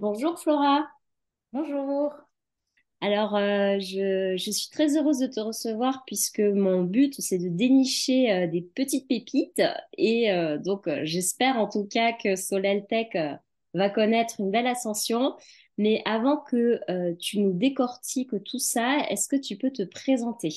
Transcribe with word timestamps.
Bonjour 0.00 0.38
Flora. 0.38 0.86
Bonjour. 1.52 2.12
Alors, 3.00 3.34
euh, 3.34 3.80
je, 3.80 4.36
je 4.36 4.50
suis 4.52 4.70
très 4.70 4.96
heureuse 4.96 5.18
de 5.18 5.26
te 5.26 5.40
recevoir 5.40 6.04
puisque 6.06 6.38
mon 6.38 6.84
but, 6.84 7.14
c'est 7.20 7.38
de 7.38 7.48
dénicher 7.48 8.30
euh, 8.32 8.46
des 8.46 8.62
petites 8.62 9.08
pépites. 9.08 9.60
Et 9.96 10.30
euh, 10.30 10.56
donc, 10.58 10.88
j'espère 11.02 11.56
en 11.56 11.68
tout 11.68 11.84
cas 11.84 12.12
que 12.12 12.36
Solaltech 12.36 13.16
euh, 13.16 13.34
va 13.74 13.90
connaître 13.90 14.36
une 14.38 14.52
belle 14.52 14.68
ascension. 14.68 15.34
Mais 15.78 16.00
avant 16.04 16.36
que 16.36 16.80
tu 17.20 17.40
nous 17.40 17.52
décortiques 17.52 18.44
tout 18.44 18.58
ça, 18.58 18.98
est-ce 19.10 19.28
que 19.28 19.36
tu 19.36 19.56
peux 19.56 19.70
te 19.72 19.82
présenter? 19.82 20.54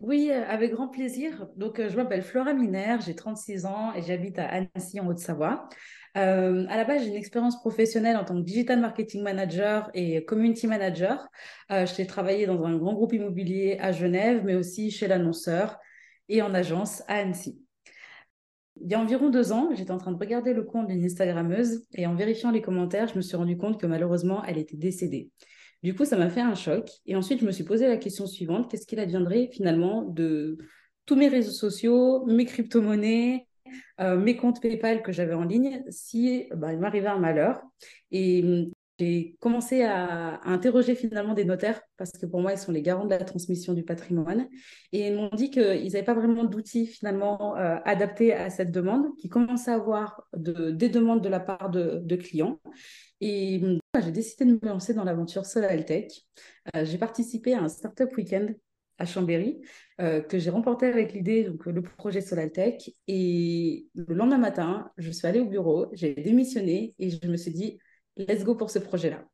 Oui, 0.00 0.30
euh, 0.32 0.44
avec 0.48 0.72
grand 0.72 0.88
plaisir. 0.88 1.46
Donc, 1.56 1.78
euh, 1.78 1.90
je 1.90 1.96
m'appelle 1.96 2.22
Flora 2.22 2.54
Miner, 2.54 2.96
j'ai 3.04 3.14
36 3.14 3.66
ans 3.66 3.92
et 3.94 4.00
j'habite 4.00 4.38
à 4.38 4.46
Annecy 4.46 4.98
en 4.98 5.06
Haute-Savoie. 5.06 5.68
Euh, 6.16 6.66
à 6.70 6.76
la 6.78 6.84
base, 6.84 7.02
j'ai 7.02 7.08
une 7.08 7.16
expérience 7.16 7.60
professionnelle 7.60 8.16
en 8.16 8.24
tant 8.24 8.34
que 8.34 8.40
digital 8.40 8.80
marketing 8.80 9.22
manager 9.22 9.90
et 9.92 10.24
community 10.24 10.66
manager. 10.66 11.28
J'ai 11.68 12.06
travaillé 12.06 12.46
dans 12.46 12.64
un 12.64 12.76
grand 12.76 12.94
groupe 12.94 13.12
immobilier 13.12 13.76
à 13.78 13.92
Genève, 13.92 14.42
mais 14.44 14.54
aussi 14.54 14.90
chez 14.90 15.06
l'annonceur 15.06 15.78
et 16.28 16.42
en 16.42 16.52
agence 16.52 17.02
à 17.06 17.16
Annecy. 17.18 17.60
Il 18.80 18.90
y 18.90 18.94
a 18.94 19.00
environ 19.00 19.28
deux 19.28 19.52
ans, 19.52 19.68
j'étais 19.74 19.90
en 19.92 19.98
train 19.98 20.12
de 20.12 20.18
regarder 20.18 20.54
le 20.54 20.64
compte 20.64 20.88
d'une 20.88 21.04
Instagrammeuse 21.04 21.86
et 21.92 22.06
en 22.06 22.14
vérifiant 22.14 22.50
les 22.50 22.62
commentaires, 22.62 23.06
je 23.06 23.16
me 23.16 23.20
suis 23.20 23.36
rendu 23.36 23.56
compte 23.56 23.78
que 23.78 23.86
malheureusement, 23.86 24.42
elle 24.44 24.58
était 24.58 24.76
décédée. 24.76 25.30
Du 25.82 25.94
coup, 25.94 26.04
ça 26.04 26.16
m'a 26.16 26.28
fait 26.28 26.40
un 26.40 26.54
choc. 26.54 26.90
Et 27.06 27.16
ensuite, 27.16 27.40
je 27.40 27.46
me 27.46 27.52
suis 27.52 27.64
posé 27.64 27.88
la 27.88 27.96
question 27.96 28.26
suivante, 28.26 28.70
qu'est-ce 28.70 28.86
qu'il 28.86 29.00
adviendrait 29.00 29.48
finalement 29.52 30.02
de 30.02 30.58
tous 31.06 31.16
mes 31.16 31.28
réseaux 31.28 31.52
sociaux, 31.52 32.26
mes 32.26 32.44
crypto-monnaies, 32.44 33.46
euh, 34.00 34.16
mes 34.16 34.36
comptes 34.36 34.60
PayPal 34.60 35.02
que 35.02 35.12
j'avais 35.12 35.34
en 35.34 35.44
ligne 35.44 35.82
si 35.88 36.48
bah, 36.54 36.72
il 36.72 36.78
m'arrivait 36.78 37.08
un 37.08 37.18
malheur? 37.18 37.62
Et 38.10 38.42
hum, 38.42 38.70
j'ai 38.98 39.36
commencé 39.40 39.82
à, 39.82 40.46
interroger 40.46 40.94
finalement 40.94 41.32
des 41.32 41.46
notaires 41.46 41.80
parce 41.96 42.12
que 42.12 42.26
pour 42.26 42.42
moi, 42.42 42.52
ils 42.52 42.58
sont 42.58 42.72
les 42.72 42.82
garants 42.82 43.06
de 43.06 43.10
la 43.10 43.24
transmission 43.24 43.72
du 43.72 43.82
patrimoine. 43.82 44.46
Et 44.92 45.08
ils 45.08 45.14
m'ont 45.14 45.30
dit 45.34 45.50
qu'ils 45.50 45.84
n'avaient 45.84 46.02
pas 46.02 46.12
vraiment 46.12 46.44
d'outils 46.44 46.86
finalement 46.86 47.56
euh, 47.56 47.78
adaptés 47.86 48.34
à 48.34 48.50
cette 48.50 48.70
demande, 48.70 49.16
qu'ils 49.16 49.30
commençaient 49.30 49.70
à 49.70 49.76
avoir 49.76 50.28
de, 50.36 50.72
des 50.72 50.90
demandes 50.90 51.22
de 51.22 51.30
la 51.30 51.40
part 51.40 51.70
de 51.70 52.16
clients. 52.16 52.60
Et 53.20 53.60
hum, 53.62 53.78
j'ai 54.02 54.12
décidé 54.12 54.44
de 54.44 54.52
me 54.52 54.68
lancer 54.68 54.94
dans 54.94 55.04
l'aventure 55.04 55.46
Solaltech. 55.46 56.26
Euh, 56.74 56.84
j'ai 56.84 56.98
participé 56.98 57.54
à 57.54 57.62
un 57.62 57.68
Startup 57.68 58.08
Weekend 58.16 58.56
à 58.98 59.06
Chambéry 59.06 59.60
euh, 60.00 60.20
que 60.20 60.38
j'ai 60.38 60.50
remporté 60.50 60.86
avec 60.86 61.12
l'idée, 61.12 61.44
donc 61.44 61.64
le 61.66 61.82
projet 61.82 62.20
Solaltech. 62.20 62.94
Et 63.08 63.86
le 63.94 64.14
lendemain 64.14 64.38
matin, 64.38 64.90
je 64.98 65.10
suis 65.10 65.26
allée 65.26 65.40
au 65.40 65.46
bureau, 65.46 65.86
j'ai 65.92 66.14
démissionné 66.14 66.94
et 66.98 67.10
je 67.10 67.26
me 67.26 67.36
suis 67.36 67.52
dit, 67.52 67.78
let's 68.16 68.44
go 68.44 68.54
pour 68.54 68.70
ce 68.70 68.78
projet-là. 68.78 69.24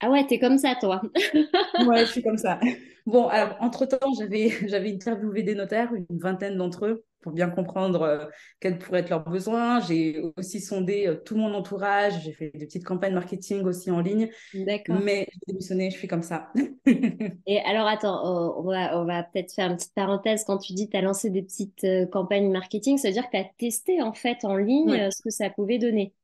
Ah 0.00 0.10
ouais, 0.10 0.24
t'es 0.26 0.38
comme 0.38 0.58
ça, 0.58 0.76
toi. 0.80 1.02
Ouais, 1.86 2.06
je 2.06 2.12
suis 2.12 2.22
comme 2.22 2.38
ça. 2.38 2.60
Bon, 3.06 3.26
alors, 3.28 3.56
entre-temps, 3.60 4.12
j'avais, 4.18 4.50
j'avais 4.68 4.92
interviewé 4.92 5.42
des 5.42 5.54
notaires, 5.54 5.92
une 5.94 6.18
vingtaine 6.18 6.56
d'entre 6.56 6.86
eux, 6.86 7.04
pour 7.20 7.32
bien 7.32 7.50
comprendre 7.50 8.02
euh, 8.02 8.26
quels 8.60 8.78
pourraient 8.78 9.00
être 9.00 9.10
leurs 9.10 9.24
besoins. 9.24 9.80
J'ai 9.80 10.20
aussi 10.36 10.60
sondé 10.60 11.06
euh, 11.06 11.14
tout 11.16 11.36
mon 11.36 11.52
entourage, 11.54 12.22
j'ai 12.22 12.32
fait 12.32 12.50
des 12.54 12.66
petites 12.66 12.84
campagnes 12.84 13.14
marketing 13.14 13.64
aussi 13.64 13.90
en 13.90 14.00
ligne, 14.00 14.30
D'accord. 14.54 15.00
mais 15.02 15.26
j'ai 15.32 15.38
démissionné, 15.48 15.90
je 15.90 15.96
suis 15.96 16.08
comme 16.08 16.22
ça. 16.22 16.52
Et 17.46 17.60
alors, 17.60 17.86
attends, 17.86 18.58
on 18.58 18.62
va, 18.62 19.00
on 19.00 19.04
va 19.04 19.22
peut-être 19.24 19.52
faire 19.52 19.70
une 19.70 19.76
petite 19.76 19.94
parenthèse. 19.94 20.44
Quand 20.44 20.58
tu 20.58 20.72
dis 20.72 20.86
que 20.86 20.92
tu 20.92 20.96
as 20.96 21.02
lancé 21.02 21.30
des 21.30 21.42
petites 21.42 21.84
euh, 21.84 22.06
campagnes 22.06 22.50
marketing, 22.50 22.98
ça 22.98 23.08
veut 23.08 23.14
dire 23.14 23.26
que 23.26 23.32
tu 23.32 23.38
as 23.38 23.50
testé 23.58 24.02
en 24.02 24.12
fait 24.12 24.44
en 24.44 24.56
ligne 24.56 24.90
Ouais, 24.90 25.10
ce 25.10 25.22
que 25.22 25.30
ça 25.30 25.50
pouvait 25.50 25.78
donner. 25.78 26.14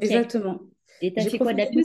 Exactement. 0.00 0.60
Et 1.00 1.12
tu 1.12 1.20
as 1.20 1.24
fait 1.24 1.38
quoi 1.38 1.52
de 1.52 1.58
la 1.58 1.66
pub? 1.66 1.84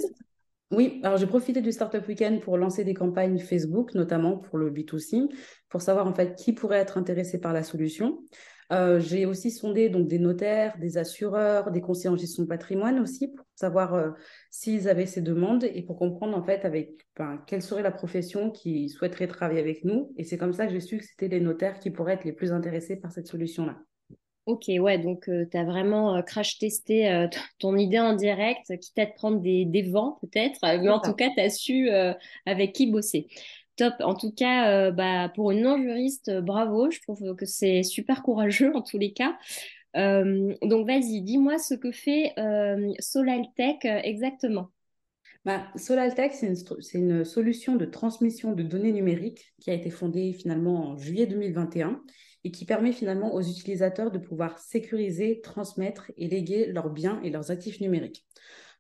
Oui, 0.71 0.99
alors 1.01 1.17
j'ai 1.17 1.27
profité 1.27 1.61
du 1.61 1.71
Startup 1.71 2.05
Weekend 2.05 2.41
pour 2.41 2.57
lancer 2.57 2.83
des 2.83 2.93
campagnes 2.93 3.39
Facebook, 3.39 3.95
notamment 3.95 4.37
pour 4.37 4.57
le 4.57 4.69
B2C, 4.69 5.29
pour 5.69 5.81
savoir 5.81 6.07
en 6.07 6.13
fait 6.13 6.35
qui 6.35 6.51
pourrait 6.51 6.79
être 6.79 6.97
intéressé 6.97 7.39
par 7.39 7.53
la 7.53 7.63
solution. 7.63 8.19
Euh, 8.73 8.99
j'ai 8.99 9.25
aussi 9.25 9.49
sondé 9.49 9.87
donc 9.87 10.07
des 10.07 10.19
notaires, 10.19 10.77
des 10.77 10.97
assureurs, 10.97 11.71
des 11.71 11.79
conseillers 11.79 12.09
en 12.09 12.17
gestion 12.17 12.43
de 12.43 12.49
patrimoine 12.49 12.99
aussi 12.99 13.29
pour 13.29 13.45
savoir 13.55 13.93
euh, 13.93 14.09
s'ils 14.51 14.89
avaient 14.89 15.05
ces 15.05 15.21
demandes 15.21 15.63
et 15.63 15.81
pour 15.83 15.97
comprendre 15.97 16.37
en 16.37 16.43
fait 16.43 16.65
avec 16.65 16.91
ben, 17.15 17.41
quelle 17.47 17.61
serait 17.61 17.81
la 17.81 17.91
profession 17.91 18.51
qui 18.51 18.89
souhaiterait 18.89 19.27
travailler 19.27 19.61
avec 19.61 19.85
nous. 19.85 20.13
Et 20.17 20.25
c'est 20.25 20.37
comme 20.37 20.51
ça 20.51 20.65
que 20.67 20.73
j'ai 20.73 20.81
su 20.81 20.97
que 20.97 21.05
c'était 21.05 21.29
les 21.29 21.39
notaires 21.39 21.79
qui 21.79 21.91
pourraient 21.91 22.15
être 22.15 22.25
les 22.25 22.33
plus 22.33 22.51
intéressés 22.51 22.97
par 22.97 23.11
cette 23.13 23.27
solution-là. 23.27 23.77
Ok, 24.47 24.65
ouais, 24.79 24.97
donc 24.97 25.29
tu 25.51 25.57
as 25.57 25.63
vraiment 25.65 26.15
euh, 26.15 26.21
crash 26.21 26.57
testé 26.57 27.11
euh, 27.11 27.27
t- 27.27 27.37
ton 27.59 27.75
idée 27.75 27.99
en 27.99 28.13
direct, 28.15 28.65
quitte 28.79 28.99
à 28.99 29.05
te 29.05 29.13
prendre 29.13 29.41
des, 29.41 29.65
des 29.65 29.81
vents 29.81 30.17
peut-être, 30.21 30.59
euh, 30.63 30.77
mais 30.81 30.89
en 30.89 31.01
tout 31.01 31.13
cas, 31.13 31.29
tu 31.35 31.41
as 31.41 31.49
su 31.49 31.89
euh, 31.89 32.13
avec 32.45 32.73
qui 32.73 32.89
bosser. 32.89 33.27
Top. 33.77 33.93
En 33.99 34.15
tout 34.15 34.31
cas, 34.31 34.71
euh, 34.71 34.91
bah, 34.91 35.29
pour 35.35 35.51
une 35.51 35.61
non-juriste, 35.61 36.29
euh, 36.29 36.41
bravo. 36.41 36.89
Je 36.89 36.99
trouve 37.01 37.35
que 37.35 37.45
c'est 37.45 37.83
super 37.83 38.23
courageux 38.23 38.71
en 38.75 38.81
tous 38.81 38.97
les 38.97 39.13
cas. 39.13 39.37
Euh, 39.95 40.53
donc, 40.63 40.87
vas-y, 40.87 41.21
dis-moi 41.21 41.57
ce 41.59 41.75
que 41.75 41.91
fait 41.91 42.33
Solaltech 42.99 43.85
exactement. 43.85 44.71
Bah, 45.45 45.65
Solaltech, 45.75 46.33
c'est 46.33 46.97
une, 46.97 47.23
solution 47.23 47.75
de 47.75 47.85
transmission 47.85 48.51
de 48.51 48.63
données 48.63 48.91
numériques 48.91 49.53
qui 49.61 49.69
a 49.69 49.73
été 49.73 49.89
fondée 49.89 50.33
finalement 50.33 50.89
en 50.89 50.97
juillet 50.97 51.25
2021 51.25 51.79
et 51.79 51.83
un 51.83 52.01
et 52.43 52.51
qui 52.51 52.65
permet 52.65 52.91
finalement 52.91 53.33
aux 53.33 53.41
utilisateurs 53.41 54.11
de 54.11 54.17
pouvoir 54.17 54.59
sécuriser, 54.59 55.41
transmettre 55.41 56.11
et 56.17 56.27
léguer 56.27 56.67
leurs 56.67 56.89
biens 56.89 57.19
et 57.23 57.29
leurs 57.29 57.51
actifs 57.51 57.81
numériques. 57.81 58.25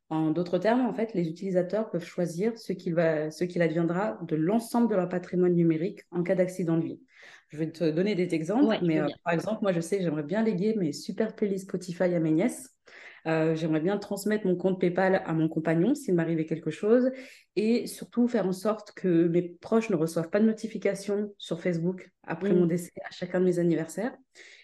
En 0.09 0.31
d'autres 0.31 0.57
termes, 0.57 0.85
en 0.85 0.93
fait, 0.93 1.13
les 1.13 1.27
utilisateurs 1.27 1.89
peuvent 1.89 2.05
choisir 2.05 2.57
ce 2.57 2.71
qu'il 2.71 2.95
va, 2.95 3.29
ce 3.29 3.43
qu'il 3.43 3.61
adviendra 3.61 4.17
de 4.21 4.35
l'ensemble 4.37 4.89
de 4.89 4.95
leur 4.95 5.09
patrimoine 5.09 5.53
numérique 5.53 6.01
en 6.11 6.23
cas 6.23 6.35
d'accident 6.35 6.77
de 6.77 6.83
vie. 6.85 7.01
Je 7.49 7.57
vais 7.57 7.71
te 7.71 7.89
donner 7.89 8.15
des 8.15 8.33
exemples, 8.33 8.65
Ouais, 8.67 8.79
mais 8.81 8.99
euh, 8.99 9.07
par 9.23 9.33
exemple, 9.33 9.59
moi, 9.63 9.73
je 9.73 9.81
sais 9.81 9.97
que 9.97 10.03
j'aimerais 10.03 10.23
bien 10.23 10.43
léguer 10.43 10.75
mes 10.75 10.93
super 10.93 11.35
playlists 11.35 11.65
Spotify 11.67 12.03
à 12.03 12.19
mes 12.19 12.31
nièces. 12.31 12.73
Euh, 13.25 13.55
j'aimerais 13.55 13.81
bien 13.81 13.97
transmettre 13.97 14.47
mon 14.47 14.55
compte 14.55 14.79
PayPal 14.79 15.21
à 15.25 15.33
mon 15.33 15.49
compagnon 15.49 15.93
s'il 15.95 16.13
m'arrivait 16.15 16.45
quelque 16.45 16.71
chose 16.71 17.11
et 17.57 17.85
surtout 17.85 18.29
faire 18.29 18.47
en 18.47 18.53
sorte 18.53 18.93
que 18.93 19.27
mes 19.27 19.41
proches 19.41 19.89
ne 19.89 19.97
reçoivent 19.97 20.29
pas 20.29 20.39
de 20.39 20.45
notifications 20.45 21.33
sur 21.37 21.59
Facebook 21.59 22.11
après 22.23 22.53
mon 22.53 22.65
Mm. 22.65 22.67
décès 22.67 22.91
à 23.03 23.11
chacun 23.11 23.41
de 23.41 23.45
mes 23.45 23.59
anniversaires. 23.59 24.15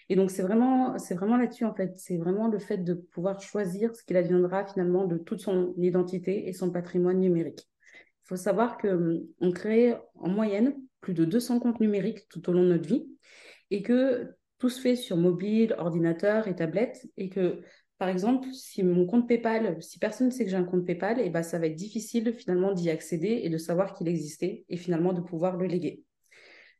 Et 0.09 0.16
donc, 0.16 0.31
c'est 0.31 0.41
vraiment, 0.41 0.97
c'est 0.97 1.16
vraiment 1.16 1.38
là-dessus, 1.38 1.66
en 1.66 1.74
fait. 1.74 1.94
C'est 1.97 2.18
vraiment 2.18 2.47
le 2.47 2.59
fait 2.59 2.78
de 2.78 2.94
pouvoir 2.94 3.41
choisir 3.41 3.96
ce 3.96 4.03
qu'il 4.03 4.18
adviendra 4.18 4.66
finalement 4.66 5.06
de 5.06 5.18
toute 5.18 5.40
son 5.40 5.74
identité 5.78 6.47
et 6.47 6.53
son 6.53 6.72
patrimoine 6.72 7.19
numérique. 7.19 7.68
Il 8.24 8.28
faut 8.28 8.36
savoir 8.36 8.78
qu'on 8.78 9.52
crée 9.53 9.96
en 10.16 10.30
moyenne 10.30 10.75
plus 11.02 11.14
de 11.14 11.25
200 11.25 11.59
comptes 11.59 11.80
numériques 11.80 12.28
tout 12.30 12.50
au 12.50 12.53
long 12.53 12.64
de 12.64 12.69
notre 12.69 12.88
vie 12.88 13.06
et 13.72 13.81
que 13.81 14.30
tout 14.59 14.69
se 14.69 14.80
fait 14.80 14.96
sur 14.96 15.18
mobile, 15.18 15.75
ordinateur 15.78 16.47
et 16.47 16.56
tablette 16.56 17.06
et 17.18 17.30
que, 17.30 17.62
par 17.97 18.08
exemple, 18.08 18.47
si 18.53 18.81
mon 18.84 19.06
compte 19.06 19.28
PayPal, 19.28 19.81
si 19.81 20.00
personne 20.00 20.28
ne 20.28 20.31
sait 20.31 20.46
que 20.46 20.52
j'ai 20.52 20.58
un 20.58 20.64
compte 20.64 20.85
PayPal, 20.85 21.20
et 21.20 21.30
ben, 21.30 21.44
ça 21.44 21.59
va 21.59 21.68
être 21.68 21.75
difficile 21.75 22.34
finalement 22.34 22.72
d'y 22.72 22.90
accéder 22.90 23.41
et 23.44 23.50
de 23.50 23.58
savoir 23.58 23.94
qu'il 23.94 24.08
existait 24.08 24.64
et 24.70 24.78
finalement 24.78 25.12
de 25.12 25.22
pouvoir 25.22 25.58
le 25.58 25.68
léguer. 25.68 26.02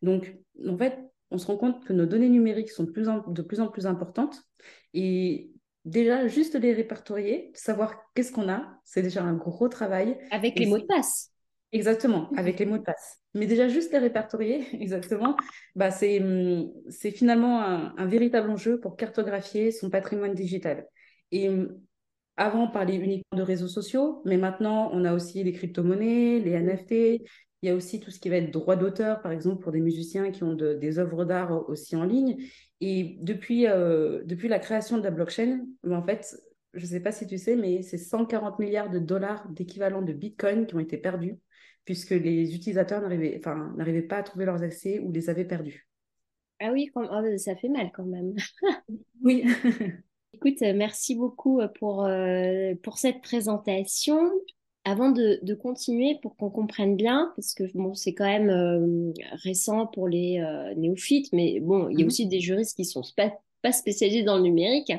Donc, 0.02 0.36
en 0.66 0.78
fait, 0.78 0.98
on 1.34 1.38
se 1.38 1.48
rend 1.48 1.58
compte 1.58 1.84
que 1.86 1.94
nos 1.94 2.06
données 2.06 2.30
numériques 2.30 2.72
sont 2.72 2.84
de 2.84 2.92
plus 2.92 3.10
en, 3.10 3.20
de 3.28 3.42
plus, 3.42 3.60
en 3.60 3.68
plus 3.68 3.86
importantes. 3.88 4.42
Et 4.94 5.52
déjà, 5.86 6.28
juste 6.28 6.56
les 6.56 6.74
répertorier, 6.74 7.52
savoir 7.56 7.96
qu'est-ce 8.16 8.32
qu'on 8.32 8.50
a, 8.50 8.80
c'est 8.86 9.02
déjà 9.02 9.24
un 9.24 9.34
gros 9.34 9.68
travail. 9.70 10.18
Avec 10.30 10.56
Et 10.56 10.60
les 10.60 10.66
mots 10.68 10.80
de 10.80 10.86
passe. 10.86 11.32
exactement 11.72 12.32
avec 12.36 12.60
les 12.60 12.66
mots 12.66 12.78
de 12.78 12.84
passe. 12.84 13.20
Mais 13.34 13.48
déjà, 13.48 13.68
juste 13.68 13.92
les 13.92 13.98
répertorier, 14.00 14.66
exactement, 14.82 15.36
bah, 15.76 15.92
c'est, 15.92 16.22
hum, 16.22 16.72
c'est 16.90 17.12
finalement 17.12 17.62
un, 17.62 17.96
un 17.98 18.06
véritable 18.06 18.50
enjeu 18.50 18.80
pour 18.80 18.96
cartographier 18.96 19.72
son 19.72 19.90
patrimoine 19.90 20.34
digital. 20.36 20.88
Et 21.32 21.50
hum, 21.50 21.80
avant, 22.38 22.64
on 22.66 22.72
parlait 22.72 22.96
uniquement 22.96 23.38
de 23.38 23.44
réseaux 23.44 23.68
sociaux, 23.68 24.22
mais 24.26 24.38
maintenant, 24.38 24.90
on 24.94 25.06
a 25.06 25.14
aussi 25.14 25.44
les 25.44 25.54
crypto-monnaies, 25.54 26.40
les 26.40 26.52
NFT. 26.52 27.24
Il 27.62 27.68
y 27.68 27.70
a 27.70 27.76
aussi 27.76 28.00
tout 28.00 28.12
ce 28.12 28.20
qui 28.20 28.30
va 28.30 28.38
être 28.38 28.52
droit 28.52 28.76
d'auteur, 28.76 29.22
par 29.22 29.32
exemple, 29.32 29.62
pour 29.62 29.72
des 29.72 29.80
musiciens 29.80 30.32
qui 30.32 30.44
ont 30.44 30.54
de- 30.54 30.74
des 30.74 31.00
œuvres 31.00 31.26
d'art 31.26 31.70
aussi 31.70 31.96
en 31.96 32.04
ligne. 32.04 32.38
Et 32.82 33.18
depuis, 33.22 33.68
euh, 33.68 34.24
depuis 34.26 34.48
la 34.48 34.60
création 34.60 34.98
de 34.98 35.04
la 35.04 35.12
blockchain, 35.12 35.66
en 35.90 36.04
fait, 36.04 36.36
je 36.74 36.82
ne 36.82 36.88
sais 36.88 37.00
pas 37.00 37.12
si 37.12 37.28
tu 37.28 37.38
sais, 37.38 37.56
mais 37.56 37.82
c'est 37.84 37.98
140 37.98 38.60
milliards 38.60 38.90
de 38.90 39.00
dollars 39.00 39.48
d'équivalent 39.50 40.02
de 40.02 40.12
Bitcoin 40.12 40.66
qui 40.66 40.76
ont 40.76 40.80
été 40.80 40.98
perdus, 40.98 41.38
puisque 41.86 42.12
les 42.12 42.56
utilisateurs 42.56 43.02
n'arrivaient, 43.02 43.36
enfin, 43.40 43.76
pas 44.10 44.18
à 44.18 44.24
trouver 44.24 44.46
leurs 44.46 44.64
accès 44.64 45.00
ou 45.00 45.12
les 45.12 45.30
avaient 45.30 45.46
perdus. 45.46 45.88
Ah 46.60 46.72
oui, 46.72 46.90
oh, 46.96 47.04
ça 47.38 47.56
fait 47.56 47.70
mal 47.70 47.92
quand 47.94 48.06
même. 48.06 48.34
Oui. 49.22 49.46
Écoute, 50.34 50.62
euh, 50.62 50.74
merci 50.76 51.16
beaucoup 51.16 51.60
euh, 51.60 51.68
pour, 51.68 52.06
euh, 52.06 52.74
pour 52.84 52.98
cette 52.98 53.22
présentation. 53.22 54.32
Avant 54.86 55.12
de, 55.12 55.40
de 55.44 55.54
continuer, 55.54 56.20
pour 56.22 56.36
qu'on 56.36 56.50
comprenne 56.50 56.98
bien, 56.98 57.32
parce 57.38 57.54
que 57.54 57.64
bon, 57.74 57.94
c'est 57.96 58.14
quand 58.14 58.26
même 58.26 58.50
euh, 58.50 59.14
récent 59.44 59.88
pour 59.88 60.10
les 60.10 60.42
euh, 60.42 60.74
néophytes, 60.76 61.32
mais 61.32 61.62
bon, 61.62 61.88
il 61.88 62.00
y 62.00 62.02
a 62.02 62.04
Mhm. 62.04 62.08
aussi 62.08 62.28
des 62.28 62.42
juristes 62.42 62.76
qui 62.76 62.84
sont 62.84 63.02
spa- 63.02 63.40
pas 63.62 63.72
spécialisée 63.72 64.24
dans 64.24 64.36
le 64.36 64.42
numérique. 64.44 64.92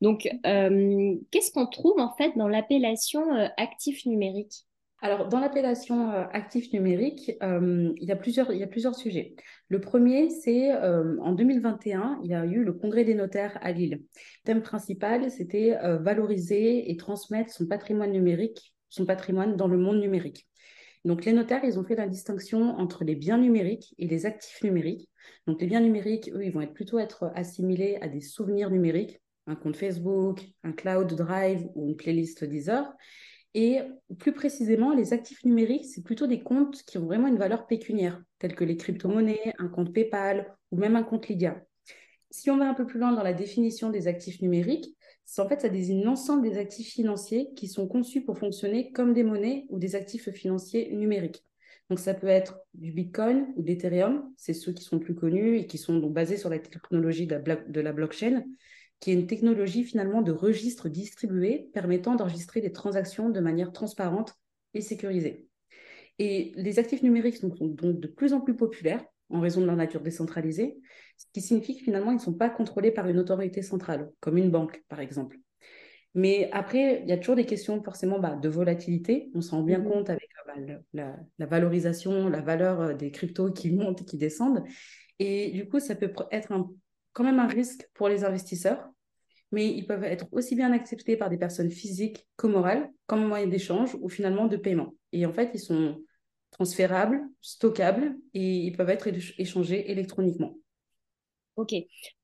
Donc, 0.00 0.28
qu'est-ce 0.44 1.50
qu'on 1.50 1.66
trouve 1.66 1.98
en 1.98 2.14
fait 2.14 2.30
dans 2.36 2.46
l'appellation 2.46 3.24
actif 3.56 4.06
numérique? 4.06 4.66
Alors, 5.02 5.28
dans 5.28 5.40
l'appellation 5.40 6.10
actif 6.10 6.72
numérique, 6.72 7.32
il, 7.42 7.94
y 8.00 8.12
a 8.12 8.16
plusieurs, 8.16 8.52
il 8.52 8.58
y 8.58 8.62
a 8.62 8.68
plusieurs 8.68 8.94
sujets. 8.94 9.34
Le 9.68 9.80
premier, 9.80 10.30
c'est 10.30 10.72
en 10.74 11.32
2021, 11.32 12.20
il 12.22 12.30
y 12.30 12.34
a 12.34 12.44
eu 12.44 12.64
le 12.64 12.72
congrès 12.72 13.04
des 13.04 13.14
notaires 13.14 13.58
à 13.62 13.72
Lille. 13.72 14.02
Le 14.02 14.44
thème 14.44 14.62
principal, 14.62 15.30
c'était 15.30 15.76
valoriser 16.00 16.90
et 16.90 16.96
transmettre 16.96 17.52
son 17.52 17.66
patrimoine 17.66 18.12
numérique, 18.12 18.74
son 18.90 19.06
patrimoine 19.06 19.56
dans 19.56 19.68
le 19.68 19.78
monde 19.78 20.00
numérique. 20.00 20.46
Donc, 21.04 21.24
les 21.26 21.32
notaires, 21.32 21.64
ils 21.64 21.78
ont 21.78 21.84
fait 21.84 21.96
la 21.96 22.08
distinction 22.08 22.76
entre 22.78 23.04
les 23.04 23.14
biens 23.14 23.36
numériques 23.36 23.94
et 23.98 24.06
les 24.06 24.24
actifs 24.24 24.62
numériques. 24.62 25.10
Donc, 25.46 25.60
les 25.60 25.66
biens 25.66 25.80
numériques, 25.80 26.30
eux, 26.32 26.44
ils 26.44 26.52
vont 26.52 26.66
plutôt 26.66 26.98
être 26.98 27.30
assimilés 27.34 27.98
à 28.00 28.08
des 28.08 28.20
souvenirs 28.20 28.70
numériques, 28.70 29.20
un 29.46 29.54
compte 29.54 29.76
Facebook, 29.76 30.40
un 30.62 30.72
cloud 30.72 31.14
drive 31.14 31.66
ou 31.74 31.88
une 31.88 31.96
playlist 31.96 32.44
Deezer. 32.44 32.90
Et 33.54 33.80
plus 34.18 34.32
précisément, 34.32 34.92
les 34.92 35.12
actifs 35.12 35.44
numériques, 35.44 35.84
c'est 35.84 36.02
plutôt 36.02 36.26
des 36.26 36.42
comptes 36.42 36.82
qui 36.82 36.98
ont 36.98 37.06
vraiment 37.06 37.28
une 37.28 37.38
valeur 37.38 37.66
pécuniaire, 37.66 38.20
tels 38.40 38.56
que 38.56 38.64
les 38.64 38.76
crypto-monnaies, 38.76 39.54
un 39.58 39.68
compte 39.68 39.92
PayPal 39.92 40.52
ou 40.72 40.76
même 40.76 40.96
un 40.96 41.04
compte 41.04 41.28
Lydia. 41.28 41.62
Si 42.30 42.50
on 42.50 42.56
va 42.56 42.68
un 42.68 42.74
peu 42.74 42.84
plus 42.84 42.98
loin 42.98 43.12
dans 43.12 43.22
la 43.22 43.32
définition 43.32 43.90
des 43.90 44.08
actifs 44.08 44.42
numériques, 44.42 44.96
en 45.38 45.48
fait, 45.48 45.60
ça 45.60 45.68
désigne 45.68 46.02
l'ensemble 46.02 46.42
des 46.42 46.58
actifs 46.58 46.92
financiers 46.92 47.54
qui 47.54 47.68
sont 47.68 47.86
conçus 47.86 48.24
pour 48.24 48.38
fonctionner 48.38 48.90
comme 48.90 49.14
des 49.14 49.22
monnaies 49.22 49.66
ou 49.68 49.78
des 49.78 49.94
actifs 49.94 50.30
financiers 50.30 50.92
numériques. 50.92 51.44
Donc, 51.90 52.00
ça 52.00 52.12
peut 52.12 52.26
être 52.26 52.58
du 52.74 52.92
Bitcoin 52.92 53.46
ou 53.56 53.62
d'Ethereum, 53.62 54.32
c'est 54.36 54.54
ceux 54.54 54.72
qui 54.72 54.82
sont 54.82 54.98
plus 54.98 55.14
connus 55.14 55.58
et 55.58 55.66
qui 55.66 55.78
sont 55.78 55.98
donc 55.98 56.12
basés 56.12 56.36
sur 56.36 56.50
la 56.50 56.58
technologie 56.58 57.26
de 57.26 57.80
la 57.80 57.92
blockchain, 57.92 58.42
qui 59.04 59.10
est 59.10 59.14
une 59.14 59.26
technologie 59.26 59.84
finalement 59.84 60.22
de 60.22 60.32
registre 60.32 60.88
distribué 60.88 61.68
permettant 61.74 62.14
d'enregistrer 62.14 62.62
des 62.62 62.72
transactions 62.72 63.28
de 63.28 63.38
manière 63.38 63.70
transparente 63.70 64.34
et 64.72 64.80
sécurisée. 64.80 65.46
Et 66.18 66.52
les 66.56 66.78
actifs 66.78 67.02
numériques 67.02 67.36
sont 67.36 67.48
donc 67.48 68.00
de 68.00 68.08
plus 68.08 68.32
en 68.32 68.40
plus 68.40 68.56
populaires 68.56 69.04
en 69.28 69.40
raison 69.40 69.60
de 69.60 69.66
leur 69.66 69.76
nature 69.76 70.00
décentralisée, 70.00 70.78
ce 71.18 71.26
qui 71.34 71.42
signifie 71.42 71.76
que 71.76 71.84
finalement, 71.84 72.12
ils 72.12 72.16
ne 72.16 72.20
sont 72.20 72.32
pas 72.32 72.48
contrôlés 72.48 72.92
par 72.92 73.06
une 73.06 73.18
autorité 73.18 73.60
centrale, 73.60 74.10
comme 74.20 74.38
une 74.38 74.50
banque, 74.50 74.82
par 74.88 75.00
exemple. 75.00 75.36
Mais 76.14 76.48
après, 76.52 77.02
il 77.02 77.08
y 77.10 77.12
a 77.12 77.18
toujours 77.18 77.36
des 77.36 77.44
questions 77.44 77.82
forcément 77.82 78.18
bah, 78.18 78.36
de 78.36 78.48
volatilité. 78.48 79.30
On 79.34 79.42
s'en 79.42 79.58
rend 79.58 79.64
bien 79.64 79.80
mmh 79.80 79.84
compte 79.90 80.08
avec 80.08 80.30
euh, 80.48 80.78
bah, 80.94 81.16
la, 81.38 81.46
valorisation, 81.46 82.30
la 82.30 82.40
valeur 82.40 82.80
euh, 82.80 82.94
des 82.94 83.10
cryptos 83.10 83.52
qui 83.52 83.70
montent 83.70 84.00
et 84.00 84.04
qui 84.06 84.16
descendent. 84.16 84.64
Et 85.18 85.50
du 85.50 85.68
coup, 85.68 85.78
ça 85.78 85.94
peut 85.94 86.10
être 86.30 86.48
quand 87.12 87.24
même 87.24 87.38
un 87.38 87.46
risque 87.46 87.86
pour 87.92 88.08
les 88.08 88.24
investisseurs, 88.24 88.88
mais 89.54 89.68
ils 89.68 89.86
peuvent 89.86 90.04
être 90.04 90.26
aussi 90.32 90.56
bien 90.56 90.72
acceptés 90.72 91.16
par 91.16 91.30
des 91.30 91.38
personnes 91.38 91.70
physiques 91.70 92.26
que 92.36 92.48
morales, 92.48 92.90
comme 93.06 93.26
moyen 93.26 93.46
d'échange 93.46 93.96
ou 94.00 94.08
finalement 94.08 94.46
de 94.46 94.56
paiement. 94.56 94.94
Et 95.12 95.24
en 95.26 95.32
fait, 95.32 95.50
ils 95.54 95.60
sont 95.60 96.02
transférables, 96.50 97.22
stockables 97.40 98.16
et 98.34 98.56
ils 98.56 98.76
peuvent 98.76 98.90
être 98.90 99.08
échangés 99.38 99.90
électroniquement. 99.90 100.54
Ok, 101.56 101.72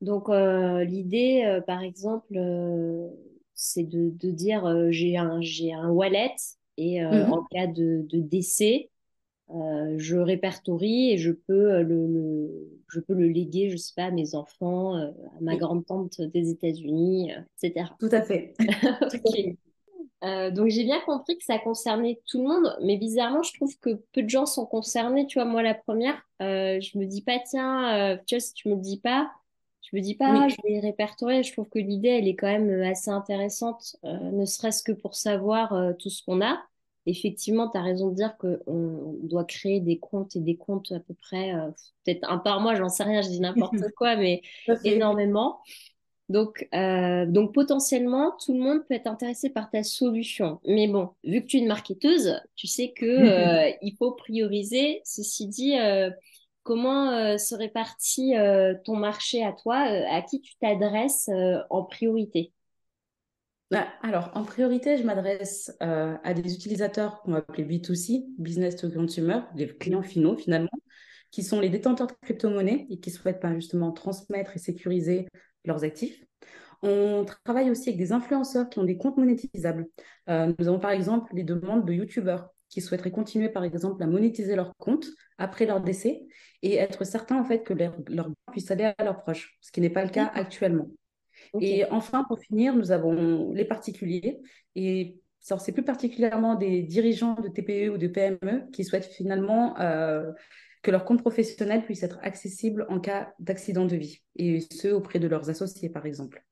donc 0.01 0.29
euh, 0.29 0.83
l'idée, 0.83 1.45
euh, 1.47 1.61
par 1.61 1.83
exemple, 1.83 2.37
euh, 2.37 3.09
c'est 3.55 3.85
de, 3.85 4.11
de, 4.11 4.31
dire 4.33 4.91
j'ai 4.91 5.17
un, 5.17 5.41
un 5.41 5.91
wallet 5.91 6.35
et 6.77 7.01
mhm. 7.01 7.33
en 7.33 7.45
cas 7.45 7.69
de, 7.69 8.05
de 8.09 8.19
décès, 8.19 8.90
je 9.97 10.17
répertorie 10.17 11.13
et 11.13 11.19
je 11.19 11.33
peux 11.33 11.83
le, 11.83 12.71
je 12.89 13.01
peux 13.01 13.15
le 13.15 13.29
léguer, 13.29 13.71
je 13.71 13.77
sais 13.77 13.93
pas, 13.97 14.05
à 14.05 14.11
mes 14.11 14.35
enfants, 14.35 14.95
à 14.97 15.13
ma 15.41 15.57
grande-tante 15.57 16.21
des 16.21 16.51
États-Unis, 16.51 17.33
etc. 17.63 17.87
Tout 17.99 18.11
à 18.13 18.23
fait. 18.23 18.55
Euh, 20.23 20.51
donc 20.51 20.69
j'ai 20.69 20.85
bien 20.85 21.01
compris 21.01 21.39
que 21.39 21.45
ça 21.45 21.59
concernait 21.59 22.21
tout 22.27 22.39
le 22.39 22.49
monde, 22.49 22.77
mais 22.83 22.99
bizarrement, 22.99 23.43
je 23.43 23.55
trouve 23.55 23.79
que 23.79 24.03
peu 24.13 24.23
de 24.23 24.29
gens 24.29 24.47
sont 24.47 24.67
concernés. 24.67 25.27
Tu 25.27 25.39
vois, 25.39 25.47
moi 25.47 25.63
la 25.63 25.75
première, 25.75 26.21
euh, 26.43 26.81
je 26.81 26.99
me 26.99 27.07
dis 27.07 27.23
pas 27.23 27.39
tiens, 27.39 27.95
euh, 27.95 28.17
tu 28.27 28.35
vois, 28.35 28.41
si 28.41 28.53
tu 28.53 28.69
me 28.69 28.75
le 28.75 28.81
dis 28.81 29.01
pas, 29.01 29.31
je 29.81 29.97
me 29.97 30.03
dis 30.03 30.15
pas, 30.15 30.49
je 30.49 30.57
vais 30.65 30.81
répertorier. 30.81 31.43
Je 31.43 31.53
trouve 31.53 31.69
que 31.69 31.79
l'idée, 31.79 32.11
elle 32.11 32.29
est 32.29 32.37
quand 32.37 32.49
même 32.49 32.83
assez 32.83 33.11
intéressante, 33.11 33.97
ne 34.05 34.45
serait-ce 34.45 34.83
que 34.83 34.93
pour 34.93 35.15
savoir 35.15 35.95
tout 35.99 36.11
ce 36.11 36.23
qu'on 36.23 36.43
a. 36.43 36.61
Effectivement, 37.11 37.69
tu 37.69 37.77
as 37.77 37.83
raison 37.83 38.11
de 38.11 38.15
dire 38.15 38.37
qu'on 38.39 39.19
doit 39.23 39.45
créer 39.45 39.81
des 39.81 39.99
comptes 39.99 40.37
et 40.37 40.41
des 40.41 40.57
comptes 40.57 40.93
à 40.93 41.01
peu 41.01 41.15
près, 41.15 41.53
peut-être 42.05 42.31
un 42.31 42.39
par 42.39 42.61
mois, 42.61 42.75
j'en 42.75 42.89
sais 42.89 43.03
rien, 43.03 43.21
je 43.23 43.29
dis 43.29 43.41
n'importe 43.41 43.75
quoi, 43.97 44.17
mais 44.17 44.43
énormément. 44.85 45.61
Donc, 46.31 46.69
euh, 46.75 47.27
donc 47.27 47.53
potentiellement, 47.53 48.33
tout 48.45 48.53
le 48.53 48.61
monde 48.61 48.85
peut 48.87 48.95
être 48.95 49.09
intéressé 49.09 49.51
par 49.51 49.69
ta 49.69 49.83
solution. 49.83 50.61
Mais 50.65 50.87
bon, 50.87 51.11
vu 51.25 51.43
que 51.43 51.47
tu 51.47 51.57
es 51.57 51.61
une 51.61 51.67
marketeuse, 51.67 52.41
tu 52.55 52.69
sais 52.69 52.93
que 52.93 53.05
euh, 53.05 53.73
il 53.83 53.97
faut 53.97 54.13
prioriser. 54.13 55.01
Ceci 55.05 55.49
dit, 55.49 55.77
euh, 55.77 56.09
comment 56.63 57.37
se 57.37 57.57
répartit 57.57 58.35
ton 58.85 58.95
marché 58.95 59.45
à 59.45 59.53
toi? 59.53 59.79
À 59.79 60.23
qui 60.23 60.41
tu 60.41 60.55
t'adresses 60.61 61.29
en 61.69 61.83
priorité? 61.83 62.53
Alors, 64.03 64.33
en 64.35 64.45
priorité, 64.45 64.97
je 64.97 65.05
m'adresse 65.05 65.73
à 65.81 66.35
des 66.35 66.55
utilisateurs 66.55 67.23
qu'on 67.23 67.33
va 67.33 67.39
appeler 67.39 67.65
B2C, 67.65 68.25
Business 68.39 68.77
to 68.77 68.91
Consumer, 68.91 69.41
des 69.55 69.69
clients 69.69 70.03
finaux 70.03 70.37
finalement, 70.37 70.71
qui 71.31 71.43
sont 71.43 71.61
les 71.61 71.71
détenteurs 71.71 72.09
de 72.09 72.15
crypto-monnaies 72.23 72.87
et 72.91 72.99
qui 72.99 73.11
souhaitent 73.11 73.41
pas 73.41 73.55
justement 73.55 73.93
transmettre 73.93 74.57
et 74.57 74.59
sécuriser 74.59 75.29
leurs 75.65 75.85
actifs. 75.85 76.25
On 76.83 77.27
travaille 77.45 77.71
aussi 77.71 77.91
avec 77.91 77.99
des 77.99 78.13
influenceurs 78.13 78.69
qui 78.69 78.79
ont 78.79 78.85
des 78.85 78.97
comptes 78.97 79.19
monétisables. 79.19 79.87
Euh, 80.29 80.53
nous 80.59 80.69
avons 80.69 80.81
par 80.81 80.93
exemple 80.93 81.35
les 81.35 81.45
demandes 81.45 81.85
de 81.87 81.93
YouTubeurs 81.93 82.49
qui 82.71 82.81
souhaiteraient 82.81 83.11
continuer 83.11 83.51
par 83.51 83.65
exemple 83.65 84.03
à 84.03 84.07
monétiser 84.07 84.57
leur 84.57 84.73
compte 84.79 85.07
après 85.39 85.67
leur 85.67 85.81
décès 85.81 86.23
et 86.63 86.77
être 86.77 87.05
certains 87.05 87.39
en 87.39 87.45
fait 87.45 87.65
que 87.65 87.75
leur, 87.75 87.97
leur 88.09 88.31
puisse 88.51 88.71
aller 88.71 88.93
à 88.97 89.05
leurs 89.05 89.21
proches, 89.23 89.59
ce 89.61 89.73
qui 89.73 89.81
n'est 89.81 89.91
pas 89.91 90.05
le 90.05 90.11
cas 90.11 90.31
actuellement. 90.35 90.89
Et 91.61 91.85
enfin, 91.91 92.25
pour 92.25 92.39
finir, 92.39 92.75
nous 92.75 92.93
avons 92.93 93.53
les 93.53 93.65
particuliers 93.65 94.41
et 94.75 95.21
c'est 95.41 95.73
plus 95.73 95.85
particulièrement 95.85 96.55
des 96.55 96.83
dirigeants 96.83 97.35
de 97.35 97.49
TPE 97.49 97.91
ou 97.91 97.99
de 97.99 98.07
PME 98.07 98.71
qui 98.73 98.85
souhaitent 98.85 99.07
finalement 99.07 99.79
euh, 99.81 100.31
que 100.83 100.91
leur 100.91 101.05
compte 101.05 101.21
professionnel 101.21 101.85
puisse 101.85 102.03
être 102.03 102.19
accessible 102.23 102.87
en 102.89 103.01
cas 103.01 103.33
d'accident 103.39 103.87
de 103.87 103.97
vie, 103.97 104.23
et 104.37 104.61
ce 104.61 104.89
auprès 104.89 105.19
de 105.19 105.29
leurs 105.29 105.51
associés, 105.51 105.91
par 105.91 106.07
exemple. 106.07 106.45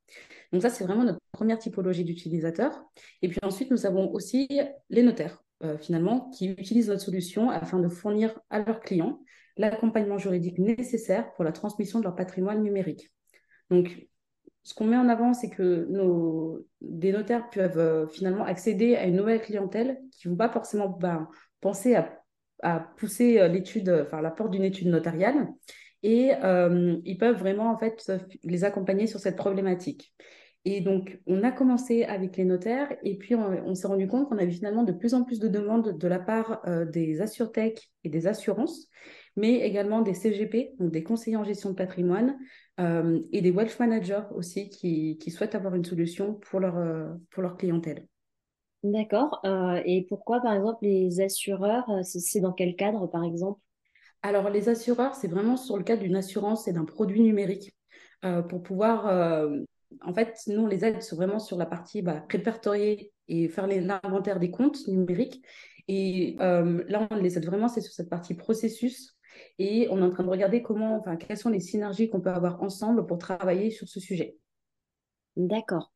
Donc 0.52 0.62
ça, 0.62 0.70
c'est 0.70 0.84
vraiment 0.84 1.04
notre 1.04 1.20
première 1.32 1.58
typologie 1.58 2.04
d'utilisateurs. 2.04 2.82
Et 3.22 3.28
puis 3.28 3.38
ensuite, 3.42 3.70
nous 3.70 3.86
avons 3.86 4.10
aussi 4.12 4.48
les 4.90 5.02
notaires, 5.02 5.42
euh, 5.62 5.78
finalement, 5.78 6.30
qui 6.30 6.48
utilisent 6.48 6.88
notre 6.88 7.02
solution 7.02 7.50
afin 7.50 7.78
de 7.78 7.88
fournir 7.88 8.38
à 8.50 8.60
leurs 8.60 8.80
clients 8.80 9.20
l'accompagnement 9.56 10.18
juridique 10.18 10.58
nécessaire 10.58 11.32
pour 11.34 11.44
la 11.44 11.52
transmission 11.52 11.98
de 11.98 12.04
leur 12.04 12.14
patrimoine 12.14 12.62
numérique. 12.62 13.10
Donc, 13.70 14.06
ce 14.62 14.74
qu'on 14.74 14.86
met 14.86 14.96
en 14.96 15.08
avant, 15.08 15.32
c'est 15.32 15.50
que 15.50 15.88
des 16.80 17.12
notaires 17.12 17.48
peuvent 17.50 17.78
euh, 17.78 18.06
finalement 18.06 18.44
accéder 18.44 18.96
à 18.96 19.06
une 19.06 19.16
nouvelle 19.16 19.40
clientèle 19.40 19.98
qui 20.12 20.28
ne 20.28 20.32
vont 20.32 20.36
pas 20.36 20.50
forcément 20.50 20.88
ben, 20.88 21.28
penser 21.60 21.96
à 22.62 22.80
pousser 22.96 23.40
euh, 23.40 23.48
l'étude, 23.48 23.88
enfin 24.06 24.20
la 24.20 24.30
porte 24.30 24.50
d'une 24.50 24.64
étude 24.64 24.88
notariale, 24.88 25.48
et 26.02 26.32
euh, 26.44 26.96
ils 27.04 27.18
peuvent 27.18 27.38
vraiment 27.38 27.70
en 27.70 27.78
fait 27.78 28.10
les 28.44 28.64
accompagner 28.64 29.06
sur 29.06 29.20
cette 29.20 29.36
problématique. 29.36 30.14
Et 30.64 30.80
donc, 30.80 31.18
on 31.26 31.44
a 31.44 31.52
commencé 31.52 32.04
avec 32.04 32.36
les 32.36 32.44
notaires 32.44 32.94
et 33.02 33.16
puis 33.16 33.34
on, 33.34 33.74
s'est 33.74 33.86
rendu 33.86 34.06
compte 34.06 34.28
qu'on 34.28 34.38
avait 34.38 34.50
finalement 34.50 34.82
de 34.82 34.92
plus 34.92 35.14
en 35.14 35.24
plus 35.24 35.38
de 35.38 35.48
demandes 35.48 35.96
de 35.96 36.08
la 36.08 36.18
part 36.18 36.60
euh, 36.66 36.84
des 36.84 37.20
assurtech 37.20 37.90
et 38.04 38.08
des 38.08 38.26
assurances, 38.26 38.88
mais 39.38 39.60
également 39.66 40.02
des 40.02 40.12
CGP, 40.12 40.74
donc 40.78 40.92
des 40.92 41.02
conseillers 41.02 41.36
en 41.36 41.44
gestion 41.44 41.70
de 41.70 41.74
patrimoine, 41.74 42.38
et 43.32 43.40
des 43.40 43.50
wealth 43.50 43.80
managers 43.80 44.22
aussi 44.36 44.68
qui, 44.68 45.18
qui, 45.18 45.32
souhaitent 45.32 45.56
avoir 45.56 45.74
une 45.74 45.84
solution 45.84 46.34
pour 46.34 46.60
leur, 46.60 46.76
pour 47.30 47.42
leur 47.42 47.56
clientèle. 47.56 48.06
D'accord. 48.84 49.40
Euh, 49.44 49.82
et 49.84 50.06
pourquoi, 50.08 50.40
par 50.40 50.54
exemple, 50.54 50.78
les 50.82 51.20
assureurs, 51.20 51.88
euh, 51.90 52.02
c'est 52.02 52.40
dans 52.40 52.52
quel 52.52 52.76
cadre, 52.76 53.08
par 53.08 53.24
exemple? 53.24 53.60
Alors, 54.22 54.50
les 54.50 54.68
assureurs, 54.68 55.14
c'est 55.14 55.28
vraiment 55.28 55.56
sur 55.56 55.76
le 55.76 55.82
cadre 55.82 56.02
d'une 56.02 56.16
assurance 56.16 56.68
et 56.68 56.72
d'un 56.72 56.84
produit 56.84 57.20
numérique 57.20 57.76
euh, 58.24 58.42
pour 58.42 58.62
pouvoir. 58.62 59.06
en 60.02 60.14
fait, 60.14 60.36
nous, 60.46 60.62
on 60.62 60.66
les 60.66 60.84
aide 60.84 61.02
vraiment 61.12 61.38
sur 61.38 61.56
la 61.56 61.66
partie 61.66 62.02
bah, 62.02 62.24
répertorier 62.28 63.12
et 63.26 63.48
faire 63.48 63.66
l'inventaire 63.66 64.38
des 64.38 64.50
comptes 64.50 64.86
numériques. 64.86 65.44
Et 65.88 66.36
là, 66.38 67.08
on 67.10 67.16
les 67.16 67.38
aide 67.38 67.46
vraiment, 67.46 67.68
c'est 67.68 67.80
sur 67.80 67.92
cette 67.92 68.10
partie 68.10 68.34
processus. 68.34 69.17
Et 69.58 69.88
on 69.90 69.98
est 69.98 70.02
en 70.02 70.10
train 70.10 70.24
de 70.24 70.28
regarder 70.28 70.62
comment, 70.62 70.96
enfin, 70.96 71.16
quelles 71.16 71.36
sont 71.36 71.50
les 71.50 71.60
synergies 71.60 72.08
qu'on 72.08 72.20
peut 72.20 72.30
avoir 72.30 72.62
ensemble 72.62 73.06
pour 73.06 73.18
travailler 73.18 73.70
sur 73.70 73.88
ce 73.88 74.00
sujet. 74.00 74.36
D'accord. 75.36 75.92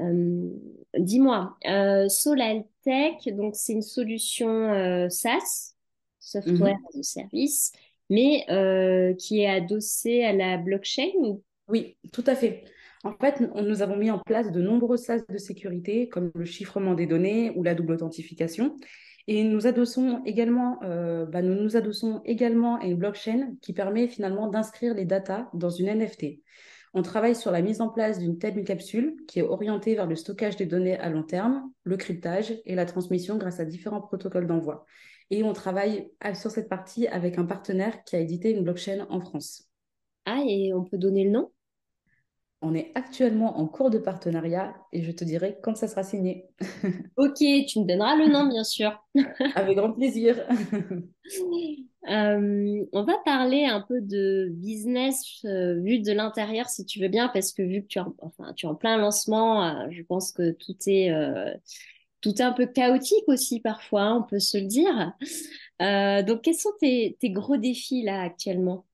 Euh, 0.00 0.48
dis-moi, 0.98 1.56
euh, 1.68 2.08
Solaltech, 2.08 3.28
donc 3.36 3.54
c'est 3.56 3.72
une 3.72 3.82
solution 3.82 4.48
euh, 4.48 5.08
SaaS, 5.08 5.74
Software 6.18 6.78
mhm. 6.78 6.86
as 6.94 6.98
a 6.98 7.02
Service, 7.02 7.72
mais 8.08 8.44
qui 9.18 9.40
est 9.40 9.48
adossée 9.48 10.22
à 10.24 10.32
la 10.32 10.58
blockchain 10.58 11.38
Oui, 11.68 11.96
tout 12.12 12.24
à 12.26 12.34
fait. 12.34 12.64
En 13.04 13.14
fait, 13.14 13.40
nous 13.40 13.82
avons 13.82 13.96
mis 13.96 14.12
en 14.12 14.18
place 14.18 14.52
de 14.52 14.60
nombreux 14.60 14.96
sas 14.96 15.26
de 15.26 15.38
sécurité, 15.38 16.08
comme 16.08 16.30
le 16.34 16.44
chiffrement 16.44 16.94
des 16.94 17.06
données 17.06 17.50
ou 17.56 17.64
la 17.64 17.74
double 17.74 17.94
authentification. 17.94 18.76
Et 19.28 19.44
nous 19.44 19.66
adossons 19.66 20.22
également, 20.24 20.80
euh, 20.82 21.26
bah, 21.26 21.42
nous 21.42 21.54
nous 21.54 21.76
adossons 21.76 22.20
également 22.24 22.76
à 22.76 22.86
une 22.86 22.96
blockchain 22.96 23.54
qui 23.60 23.72
permet 23.72 24.08
finalement 24.08 24.48
d'inscrire 24.48 24.94
les 24.94 25.04
datas 25.04 25.48
dans 25.54 25.70
une 25.70 25.88
NFT. 25.88 26.40
On 26.94 27.02
travaille 27.02 27.34
sur 27.34 27.50
la 27.50 27.62
mise 27.62 27.80
en 27.80 27.88
place 27.88 28.18
d'une 28.18 28.38
telle 28.38 28.62
capsule 28.64 29.16
qui 29.26 29.38
est 29.38 29.42
orientée 29.42 29.94
vers 29.94 30.06
le 30.06 30.16
stockage 30.16 30.56
des 30.56 30.66
données 30.66 30.98
à 30.98 31.08
long 31.08 31.22
terme, 31.22 31.70
le 31.84 31.96
cryptage 31.96 32.54
et 32.66 32.74
la 32.74 32.84
transmission 32.84 33.38
grâce 33.38 33.60
à 33.60 33.64
différents 33.64 34.02
protocoles 34.02 34.46
d'envoi. 34.46 34.84
Et 35.30 35.42
on 35.42 35.54
travaille 35.54 36.10
sur 36.34 36.50
cette 36.50 36.68
partie 36.68 37.06
avec 37.06 37.38
un 37.38 37.46
partenaire 37.46 38.04
qui 38.04 38.16
a 38.16 38.20
édité 38.20 38.50
une 38.50 38.64
blockchain 38.64 39.06
en 39.08 39.20
France. 39.20 39.70
Ah, 40.26 40.42
et 40.46 40.74
on 40.74 40.84
peut 40.84 40.98
donner 40.98 41.24
le 41.24 41.30
nom? 41.30 41.50
On 42.62 42.74
est 42.74 42.92
actuellement 42.94 43.58
en 43.58 43.66
cours 43.66 43.90
de 43.90 43.98
partenariat 43.98 44.74
et 44.92 45.02
je 45.02 45.10
te 45.10 45.24
dirai 45.24 45.58
quand 45.62 45.76
ça 45.76 45.88
sera 45.88 46.02
signé. 46.02 46.46
ok, 47.16 47.38
tu 47.66 47.80
me 47.80 47.84
donneras 47.84 48.16
le 48.16 48.32
nom, 48.32 48.46
bien 48.46 48.64
sûr. 48.64 49.04
Avec 49.54 49.76
grand 49.76 49.92
plaisir. 49.92 50.36
Euh, 52.08 52.84
on 52.92 53.04
va 53.04 53.16
parler 53.24 53.64
un 53.64 53.80
peu 53.80 54.00
de 54.00 54.48
business 54.50 55.38
euh, 55.44 55.80
vu 55.80 56.00
de 56.00 56.10
l'intérieur, 56.10 56.68
si 56.68 56.84
tu 56.84 56.98
veux 56.98 57.06
bien, 57.06 57.28
parce 57.28 57.52
que 57.52 57.62
vu 57.62 57.82
que 57.82 57.86
tu 57.86 57.98
es 58.00 58.02
en, 58.02 58.12
enfin, 58.18 58.52
tu 58.54 58.66
es 58.66 58.68
en 58.68 58.74
plein 58.74 58.96
lancement, 58.96 59.64
euh, 59.64 59.86
je 59.92 60.02
pense 60.02 60.32
que 60.32 60.50
tout 60.50 60.74
est, 60.88 61.12
tout 62.20 62.30
est 62.30 62.40
un 62.40 62.50
peu 62.50 62.66
chaotique 62.66 63.22
aussi 63.28 63.60
parfois, 63.60 64.02
hein, 64.02 64.18
on 64.18 64.28
peut 64.28 64.40
se 64.40 64.58
le 64.58 64.66
dire. 64.66 65.12
donc, 66.26 66.42
quels 66.42 66.56
sont 66.56 66.72
tes 66.80 67.16
gros 67.30 67.56
défis 67.56 68.02
là 68.02 68.20
actuellement? 68.20 68.84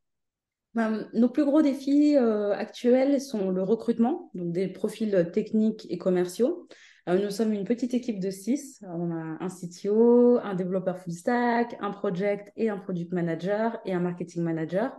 Ben, 0.75 1.09
nos 1.15 1.29
plus 1.29 1.45
gros 1.45 1.63
défis 1.63 2.17
euh, 2.17 2.53
actuels 2.53 3.21
sont 3.21 3.51
le 3.51 3.63
recrutement, 3.63 4.31
donc 4.35 4.53
des 4.53 4.69
profils 4.69 5.31
techniques 5.33 5.87
et 5.91 5.99
commerciaux. 5.99 6.69
Euh, 7.09 7.19
nous 7.19 7.31
sommes 7.31 7.55
une 7.55 7.65
petite 7.65 7.95
équipe 7.95 8.21
de 8.21 8.31
six. 8.31 8.85
On 8.87 9.11
a 9.11 9.39
un 9.41 9.49
CTO, 9.49 10.39
un 10.43 10.55
développeur 10.55 10.99
full 10.99 11.13
stack, 11.13 11.77
un 11.81 11.91
project 11.91 12.53
et 12.57 12.69
un 12.69 12.77
product 12.77 13.13
manager 13.13 13.81
et 13.87 13.95
un 13.95 14.01
marketing 14.01 14.43
manager. 14.43 14.95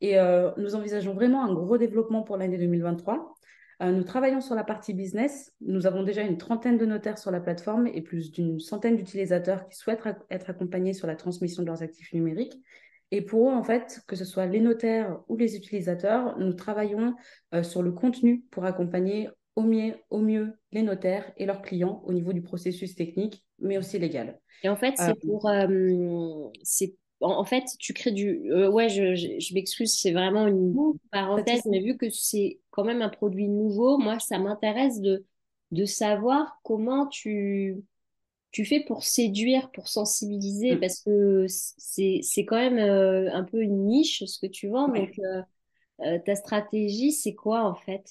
Et 0.00 0.18
euh, 0.18 0.52
nous 0.56 0.76
envisageons 0.76 1.14
vraiment 1.14 1.44
un 1.44 1.52
gros 1.52 1.78
développement 1.78 2.22
pour 2.22 2.36
l'année 2.36 2.58
2023. 2.58 3.34
nous 3.80 4.04
travaillons 4.04 4.40
sur 4.40 4.54
la 4.54 4.62
partie 4.62 4.94
business. 4.94 5.52
Nous 5.60 5.86
avons 5.86 6.04
déjà 6.04 6.22
une 6.22 6.38
trentaine 6.38 6.78
de 6.78 6.86
notaires 6.86 7.18
sur 7.18 7.32
la 7.32 7.40
plateforme 7.40 7.88
et 7.88 8.02
plus 8.02 8.30
d'une 8.30 8.60
centaine 8.60 8.94
d'utilisateurs 8.94 9.66
qui 9.68 9.76
souhaitent 9.76 10.04
être 10.30 10.50
accompagnés 10.50 10.94
sur 10.94 11.08
la 11.08 11.16
transmission 11.16 11.62
de 11.62 11.66
leurs 11.66 11.82
actifs 11.82 12.12
numériques. 12.12 12.62
Et 13.10 13.22
pour 13.22 13.48
eux, 13.48 13.52
en 13.52 13.62
fait, 13.62 14.00
que 14.06 14.16
ce 14.16 14.24
soit 14.24 14.46
les 14.46 14.60
notaires 14.60 15.20
ou 15.28 15.36
les 15.36 15.56
utilisateurs, 15.56 16.38
nous 16.38 16.52
travaillons 16.52 17.14
euh, 17.54 17.62
sur 17.62 17.82
le 17.82 17.92
contenu 17.92 18.44
pour 18.50 18.64
accompagner 18.64 19.28
au 19.56 19.62
mieux, 19.62 19.94
au 20.10 20.18
mieux 20.18 20.58
les 20.72 20.82
notaires 20.82 21.32
et 21.36 21.46
leurs 21.46 21.62
clients 21.62 22.02
au 22.04 22.12
niveau 22.12 22.32
du 22.32 22.42
processus 22.42 22.94
technique, 22.94 23.44
mais 23.58 23.78
aussi 23.78 23.98
légal. 23.98 24.38
Et 24.62 24.68
en 24.68 24.76
fait, 24.76 24.94
c'est 24.96 25.10
euh, 25.10 25.14
pour... 25.26 25.48
Euh, 25.48 26.50
c'est 26.62 26.94
en 27.20 27.44
fait, 27.44 27.64
tu 27.80 27.94
crées 27.94 28.12
du... 28.12 28.48
ouais, 28.68 28.88
je, 28.88 29.16
je, 29.16 29.52
m'excuse, 29.52 29.98
c'est 29.98 30.12
vraiment 30.12 30.46
une 30.46 30.72
parenthèse, 31.10 31.64
mais 31.64 31.80
vu 31.80 31.96
que 31.96 32.08
c'est 32.10 32.60
quand 32.70 32.84
même 32.84 33.02
un 33.02 33.08
produit 33.08 33.48
nouveau, 33.48 33.98
moi, 33.98 34.20
ça 34.20 34.38
m'intéresse 34.38 35.00
de, 35.00 35.24
de 35.72 35.84
savoir 35.84 36.60
comment 36.62 37.08
tu 37.08 37.82
tu 38.50 38.64
fais 38.64 38.80
pour 38.80 39.04
séduire, 39.04 39.70
pour 39.72 39.88
sensibiliser, 39.88 40.76
mm. 40.76 40.80
parce 40.80 41.02
que 41.02 41.46
c'est 41.48 42.44
quand 42.44 42.56
même 42.56 42.78
euh, 42.78 43.30
un 43.32 43.44
peu 43.44 43.60
une 43.60 43.86
niche 43.86 44.24
ce 44.24 44.38
que 44.38 44.50
tu 44.50 44.68
vends. 44.68 44.88
Donc, 44.88 45.18
euh, 45.18 45.42
euh, 46.00 46.18
ta 46.24 46.34
stratégie, 46.34 47.12
c'est 47.12 47.34
quoi 47.34 47.64
en 47.64 47.74
fait? 47.74 48.04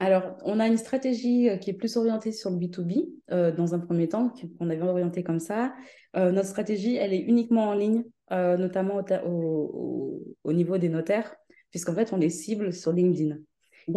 Alors, 0.00 0.36
on 0.44 0.58
a 0.58 0.66
une 0.66 0.76
stratégie 0.76 1.48
qui 1.60 1.70
est 1.70 1.74
plus 1.74 1.96
orientée 1.96 2.32
sur 2.32 2.50
le 2.50 2.56
B2B 2.56 3.54
dans 3.54 3.74
un 3.74 3.78
premier 3.78 4.08
temps, 4.08 4.34
qu'on 4.58 4.68
avait 4.68 4.82
orienté 4.82 5.22
comme 5.22 5.38
ça. 5.38 5.72
notre 6.14 6.48
stratégie, 6.48 6.96
elle 6.96 7.14
est 7.14 7.20
uniquement 7.20 7.68
en 7.68 7.74
ligne, 7.74 8.02
notamment 8.30 9.02
au, 9.24 10.20
au, 10.42 10.52
niveau 10.52 10.78
des 10.78 10.88
notaires, 10.88 11.36
puisqu'en 11.70 11.94
fait, 11.94 12.12
on 12.12 12.16
les 12.16 12.28
cible 12.28 12.72
sur 12.72 12.92
LinkedIn. 12.92 13.36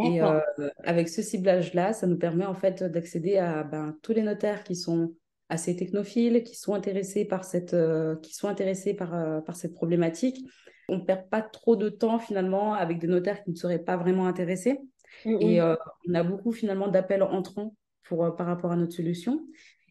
Et 0.05 0.21
avec 0.83 1.09
ce 1.09 1.23
ciblage-là, 1.23 1.93
ça 1.93 2.05
nous 2.05 2.17
permet 2.17 2.45
en 2.45 2.55
fait 2.55 2.83
d'accéder 2.83 3.37
à 3.37 3.63
ben, 3.63 3.97
tous 4.03 4.13
les 4.13 4.21
notaires 4.21 4.63
qui 4.63 4.75
sont 4.75 5.13
assez 5.49 5.75
technophiles, 5.75 6.43
qui 6.43 6.55
sont 6.55 6.73
intéressés 6.73 7.25
par 7.25 7.43
cette, 7.43 7.73
euh, 7.73 8.15
qui 8.17 8.33
sont 8.33 8.47
intéressés 8.47 8.93
par, 8.93 9.13
euh, 9.13 9.41
par 9.41 9.55
cette 9.55 9.73
problématique. 9.73 10.45
On 10.89 10.97
ne 10.97 11.03
perd 11.03 11.29
pas 11.29 11.41
trop 11.41 11.75
de 11.75 11.89
temps 11.89 12.19
finalement 12.19 12.73
avec 12.73 12.99
des 12.99 13.07
notaires 13.07 13.43
qui 13.43 13.51
ne 13.51 13.55
seraient 13.55 13.79
pas 13.79 13.97
vraiment 13.97 14.27
intéressés. 14.27 14.79
Et. 15.25 15.61
Euh, 15.61 15.75
on 16.09 16.13
a 16.13 16.23
beaucoup 16.23 16.51
finalement 16.51 16.87
d'appels 16.87 17.23
entrants 17.23 17.75
pour, 18.03 18.35
par 18.35 18.47
rapport 18.47 18.71
à 18.71 18.75
notre 18.75 18.93
solution. 18.93 19.45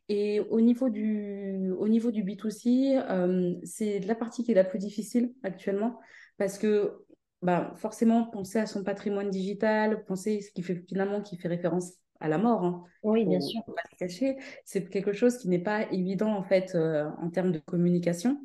Et 0.09 0.41
au 0.41 0.61
niveau 0.61 0.89
du, 0.89 1.73
au 1.79 1.89
niveau 1.89 2.11
du 2.11 2.23
B2C, 2.23 3.59
c'est 3.65 3.99
la 4.01 4.15
partie 4.15 4.45
qui 4.45 4.53
est 4.53 4.55
la 4.55 4.65
plus 4.65 4.79
difficile 4.79 5.35
actuellement 5.43 5.99
parce 6.39 6.59
que 6.59 7.07
bah, 7.43 7.73
forcément, 7.77 8.25
penser 8.25 8.59
à 8.59 8.67
son 8.67 8.83
patrimoine 8.83 9.31
digital, 9.31 10.05
penser 10.05 10.41
ce 10.41 10.51
qui 10.51 10.63
fait 10.63 10.83
finalement 10.89 11.21
qui 11.21 11.37
fait 11.37 11.49
référence 11.49 11.93
à 12.21 12.29
la 12.29 12.39
mort. 12.39 12.65
Hein. 12.65 12.85
Oui, 13.03 13.25
bien 13.25 13.41
sûr. 13.41 13.63
Pas 13.67 13.83
cacher. 13.99 14.37
C'est 14.65 14.89
quelque 14.89 15.13
chose 15.13 15.39
qui 15.39 15.49
n'est 15.49 15.59
pas 15.59 15.91
évident 15.93 16.35
en 16.35 16.43
fait 16.43 16.75
euh, 16.75 17.09
en 17.21 17.31
termes 17.31 17.53
de 17.53 17.59
communication. 17.59 18.39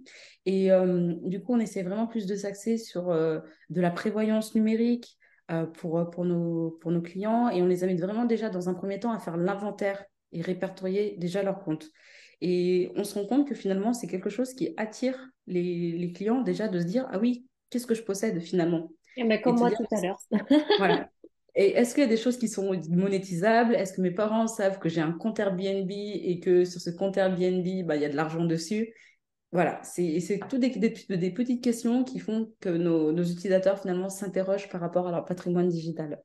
Et 0.45 0.71
euh, 0.71 1.13
du 1.23 1.41
coup, 1.41 1.53
on 1.53 1.59
essaie 1.59 1.83
vraiment 1.83 2.07
plus 2.07 2.25
de 2.25 2.35
s'axer 2.35 2.77
sur 2.77 3.09
euh, 3.09 3.39
de 3.69 3.81
la 3.81 3.91
prévoyance 3.91 4.55
numérique 4.55 5.17
pour, 5.73 6.09
pour, 6.11 6.23
nos, 6.23 6.77
pour 6.79 6.91
nos 6.91 7.01
clients 7.01 7.49
et 7.49 7.61
on 7.61 7.65
les 7.65 7.83
invite 7.83 7.99
vraiment 7.99 8.23
déjà 8.23 8.49
dans 8.49 8.69
un 8.69 8.73
premier 8.73 9.01
temps 9.01 9.11
à 9.11 9.19
faire 9.19 9.35
l'inventaire 9.35 10.05
et 10.31 10.41
répertorier 10.41 11.17
déjà 11.17 11.43
leurs 11.43 11.59
comptes. 11.59 11.89
Et 12.39 12.89
on 12.95 13.03
se 13.03 13.15
rend 13.15 13.25
compte 13.25 13.49
que 13.49 13.53
finalement, 13.53 13.91
c'est 13.91 14.07
quelque 14.07 14.29
chose 14.29 14.53
qui 14.53 14.73
attire 14.77 15.29
les, 15.47 15.91
les, 15.91 16.13
clients 16.13 16.41
déjà 16.41 16.69
de 16.69 16.79
se 16.79 16.85
dire, 16.85 17.05
ah 17.11 17.19
oui, 17.19 17.45
qu'est-ce 17.69 17.85
que 17.85 17.95
je 17.95 18.03
possède 18.03 18.39
finalement? 18.39 18.91
Eh 19.17 19.25
ben, 19.25 19.41
Comme 19.41 19.57
moi 19.57 19.71
tout 19.71 19.85
à 19.91 20.01
l'heure. 20.01 20.19
voilà. 20.77 21.09
Et 21.55 21.72
est-ce 21.72 21.93
qu'il 21.93 22.03
y 22.03 22.05
a 22.05 22.10
des 22.10 22.17
choses 22.17 22.38
qui 22.38 22.48
sont 22.48 22.72
monétisables? 22.89 23.75
Est-ce 23.75 23.93
que 23.93 24.01
mes 24.01 24.12
parents 24.12 24.48
savent 24.48 24.79
que 24.79 24.88
j'ai 24.88 25.01
un 25.01 25.12
compte 25.12 25.39
Airbnb 25.39 25.91
et 25.91 26.39
que 26.39 26.63
sur 26.63 26.79
ce 26.79 26.89
compte 26.89 27.17
Airbnb, 27.17 27.86
bah, 27.86 27.98
il 27.98 28.01
y 28.01 28.05
a 28.05 28.10
de 28.10 28.15
l'argent 28.15 28.46
dessus? 28.46 28.93
Voilà, 29.51 29.81
c'est 29.84 30.39
tout 30.50 30.58
des, 30.58 30.70
des, 30.70 31.31
petites 31.31 31.62
questions 31.62 32.05
qui 32.05 32.20
font 32.20 32.53
que 32.62 32.70
nos, 32.70 33.12
utilisateurs 33.22 33.81
finalement 33.81 34.08
s'interrogent 34.08 34.70
par 34.70 34.79
rapport 34.79 35.08
à 35.08 35.12
leur 35.12 35.25
patrimoine 35.25 35.67
digital. 35.67 36.22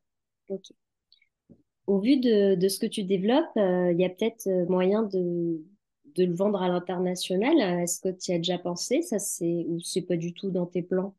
Au 1.88 1.98
vu 1.98 2.18
de, 2.18 2.68
ce 2.68 2.78
que 2.78 2.86
tu 2.86 3.02
développes, 3.02 3.56
euh, 3.56 3.90
il 3.92 4.00
y 4.00 4.04
a 4.04 4.10
peut-être 4.10 4.46
euh, 4.46 4.64
moyen 4.68 5.02
de, 5.02 5.60
de 6.14 6.24
le 6.24 6.34
vendre 6.34 6.62
à 6.62 6.68
l'international. 6.68 7.58
Est-ce 7.82 8.00
que 8.00 8.10
tu 8.10 8.30
y 8.30 8.34
as 8.34 8.38
déjà 8.38 8.58
pensé? 8.58 9.02
Ça, 9.02 9.16
Ou 9.40 9.80
c'est 9.80 10.02
pas 10.02 10.16
du 10.16 10.32
tout 10.32 10.52
dans 10.52 10.66
tes 10.66 10.82
plans? 10.82 11.16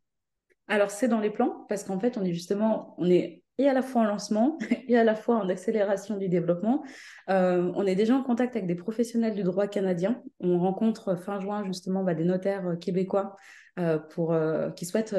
Alors, 0.69 0.91
c'est 0.91 1.09
dans 1.09 1.19
les 1.19 1.29
plans 1.29 1.65
parce 1.67 1.83
qu'en 1.83 1.99
fait, 1.99 2.17
on 2.17 2.23
est 2.23 2.33
justement, 2.33 2.95
on 2.97 3.09
est 3.09 3.43
et 3.57 3.67
à 3.67 3.73
la 3.73 3.81
fois 3.81 4.01
en 4.01 4.05
lancement 4.05 4.57
et 4.87 4.97
à 4.97 5.03
la 5.03 5.15
fois 5.15 5.37
en 5.37 5.49
accélération 5.49 6.17
du 6.17 6.29
développement. 6.29 6.83
Euh, 7.29 7.71
on 7.75 7.85
est 7.85 7.95
déjà 7.95 8.15
en 8.15 8.23
contact 8.23 8.55
avec 8.55 8.67
des 8.67 8.75
professionnels 8.75 9.35
du 9.35 9.43
droit 9.43 9.67
canadien. 9.67 10.21
On 10.39 10.59
rencontre 10.59 11.15
fin 11.15 11.39
juin 11.39 11.65
justement 11.65 12.03
bah, 12.03 12.13
des 12.13 12.25
notaires 12.25 12.67
euh, 12.67 12.75
québécois 12.75 13.35
euh, 13.79 13.99
pour, 13.99 14.35
qui, 14.75 14.85
souhaitent, 14.85 15.15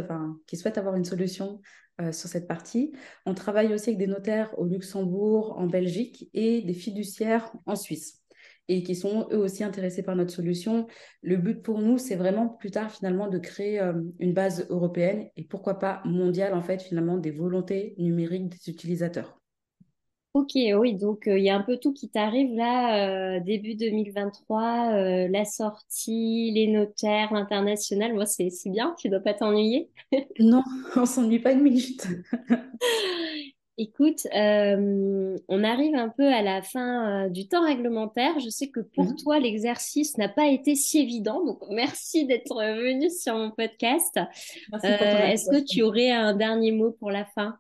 qui 0.47 0.57
souhaitent 0.57 0.79
avoir 0.79 0.97
une 0.97 1.05
solution 1.05 1.61
sur 2.13 2.29
cette 2.29 2.47
partie. 2.47 2.93
On 3.27 3.35
travaille 3.35 3.75
aussi 3.75 3.91
avec 3.91 3.99
des 3.99 4.07
notaires 4.07 4.57
au 4.57 4.67
Luxembourg, 4.67 5.57
en 5.59 5.67
Belgique 5.67 6.31
et 6.33 6.63
des 6.63 6.73
fiduciaires 6.73 7.53
en 7.67 7.75
Suisse 7.75 8.23
et 8.69 8.83
qui 8.83 8.95
sont 8.95 9.27
eux 9.33 9.39
aussi 9.39 9.65
intéressés 9.65 10.03
par 10.03 10.15
notre 10.15 10.33
solution. 10.33 10.87
Le 11.23 11.37
but 11.37 11.63
pour 11.63 11.81
nous, 11.81 11.99
c'est 11.99 12.17
vraiment 12.17 12.49
plus 12.49 12.71
tard 12.71 12.91
finalement 12.91 13.29
de 13.29 13.39
créer 13.39 13.81
euh, 13.81 13.95
une 14.19 14.35
base 14.35 14.67
européenne 14.71 15.29
et 15.37 15.45
pourquoi 15.45 15.79
pas 15.79 16.03
mondiale 16.05 16.55
en 16.55 16.63
fait 16.63 16.83
finalement 16.83 17.17
des 17.17 17.31
volontés 17.31 17.95
numériques 17.99 18.49
des 18.49 18.71
utilisateurs. 18.71 19.41
Ok, 20.35 20.53
oui, 20.55 20.95
donc 20.95 21.27
euh, 21.27 21.39
il 21.39 21.45
y 21.45 21.51
a 21.51 21.57
un 21.57 21.63
peu 21.63 21.79
tout 21.79 21.93
qui 21.93 22.11
t'arrive 22.11 22.55
là, 22.55 23.37
euh, 23.37 23.41
début 23.41 23.75
2023, 23.75 25.27
la 25.27 25.45
sortie, 25.47 26.53
les 26.55 26.69
notaires, 26.69 27.33
l'international. 27.33 28.15
Moi, 28.15 28.27
c'est 28.27 28.51
bien, 28.67 28.95
tu 28.99 29.09
ne 29.09 29.13
dois 29.13 29.23
pas 29.23 29.35
t'ennuyer. 29.35 29.91
non, 30.39 30.63
on 30.97 31.07
s'ennuie 31.07 31.41
pas 31.41 31.53
une 31.53 31.63
minute. 31.63 32.07
Écoute, 33.81 34.27
euh, 34.35 35.37
on 35.47 35.63
arrive 35.63 35.95
un 35.95 36.09
peu 36.09 36.27
à 36.27 36.43
la 36.43 36.63
fin 36.63 37.27
euh, 37.27 37.29
du 37.29 37.47
temps 37.47 37.65
réglementaire. 37.65 38.41
Je 38.41 38.49
sais 38.49 38.71
que 38.71 38.81
pour 38.81 39.05
mhm. 39.05 39.17
toi, 39.23 39.39
l'exercice 39.39 40.19
n'a 40.19 40.29
pas 40.29 40.49
été 40.49 40.75
si 40.75 40.99
évident. 40.99 41.45
Donc, 41.45 41.61
merci 41.71 42.27
d'être 42.27 42.57
venu 42.57 43.09
sur 43.09 43.37
mon 43.37 43.53
podcast. 43.53 44.19
Euh, 44.19 44.79
est-ce 44.83 45.49
que 45.49 45.65
tu 45.65 45.83
aurais 45.83 46.11
un 46.11 46.35
dernier 46.35 46.73
mot 46.73 46.91
pour 46.91 47.13
la 47.13 47.25
fin? 47.25 47.57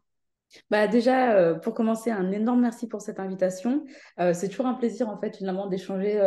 Bah 0.70 0.88
déjà, 0.88 1.54
pour 1.56 1.74
commencer, 1.74 2.10
un 2.10 2.32
énorme 2.32 2.62
merci 2.62 2.88
pour 2.88 3.02
cette 3.02 3.20
invitation. 3.20 3.84
c'est 4.32 4.48
toujours 4.48 4.64
un 4.64 4.72
plaisir 4.72 5.06
en 5.10 5.20
fait 5.20 5.36
finalement 5.36 5.66
d'échanger 5.66 6.18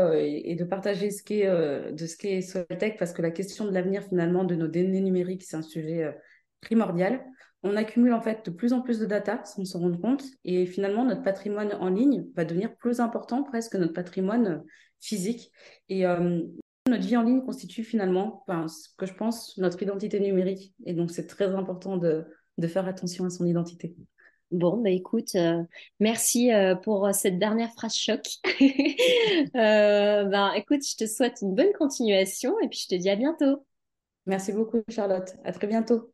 et, 0.46 0.54
de 0.54 0.64
partager 0.64 1.10
ce 1.10 1.24
qu'est 1.24 1.48
de 1.48 2.06
ce 2.06 2.16
qu'est 2.18 2.42
Soltech 2.42 3.00
parce 3.00 3.14
que 3.14 3.24
la 3.24 3.32
question 3.32 3.66
de 3.66 3.72
l'avenir 3.72 4.04
finalement 4.04 4.44
de 4.44 4.54
nos 4.54 4.68
données 4.68 5.02
numériques, 5.02 5.42
c'est 5.42 5.58
un 5.58 5.64
sujet 5.64 6.16
primordial 6.62 7.26
on 7.64 7.76
accumule 7.76 8.14
en 8.14 8.22
fait 8.22 8.46
de 8.46 8.52
plus 8.52 8.74
en 8.74 8.82
plus 8.82 9.00
de 9.00 9.06
data 9.06 9.44
sans 9.46 9.66
se 9.66 9.78
rendre 9.78 10.00
compte. 10.00 10.24
Et 10.44 10.66
finalement, 10.66 11.06
notre 11.06 11.24
patrimoine 11.24 11.74
en 11.74 11.90
ligne 11.90 12.26
va 12.36 12.46
devenir 12.46 12.76
plus 12.76 13.00
important 13.00 13.44
presque 13.44 13.74
que 13.74 13.78
notre 13.78 13.94
patrimoine 13.94 14.64
physique. 15.00 15.52
Et 15.90 16.06
euh, 16.06 16.42
notre 16.88 17.04
vie 17.04 17.18
en 17.18 17.24
ligne 17.24 17.42
constitue 17.42 17.84
finalement, 17.84 18.44
enfin, 18.48 18.68
ce 18.68 18.90
que 18.98 19.06
je 19.06 19.14
pense, 19.14 19.58
notre 19.58 19.82
identité 19.82 20.20
numérique. 20.20 20.74
Et 20.86 20.94
donc, 20.94 21.12
c'est 21.12 21.28
très 21.28 21.54
important 21.54 21.98
de, 21.98 22.26
de 22.58 22.68
faire 22.68 22.88
attention 22.88 23.26
à 23.26 23.30
son 23.30 23.46
identité. 23.46 23.96
Bon, 24.52 24.78
bah 24.78 24.90
écoute, 24.90 25.34
euh, 25.36 25.64
merci 26.02 26.52
euh, 26.52 26.76
pour 26.76 27.10
cette 27.14 27.40
dernière 27.40 27.72
phrase 27.72 27.96
choc. 27.96 28.22
euh, 29.56 30.26
bah, 30.26 30.52
écoute, 30.58 30.82
je 30.86 30.98
te 30.98 31.08
souhaite 31.08 31.38
une 31.42 31.56
bonne 31.56 31.72
continuation 31.78 32.60
et 32.60 32.68
puis 32.68 32.80
je 32.84 32.94
te 32.94 33.00
dis 33.00 33.10
à 33.10 33.16
bientôt. 33.16 33.66
Merci 34.26 34.52
beaucoup, 34.52 34.84
Charlotte. 34.90 35.34
À 35.46 35.54
très 35.54 35.68
bientôt. 35.68 36.12